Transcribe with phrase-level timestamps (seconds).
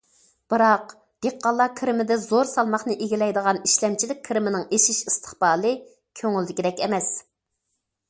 [0.51, 0.95] بىراق،
[1.25, 5.79] دېھقانلار كىرىمىدە زور سالماقنى ئىگىلەيدىغان ئىشلەمچىلىك كىرىمىنىڭ ئېشىش ئىستىقبالى
[6.23, 7.17] كۆڭۈلدىكىدەك ئەمەس.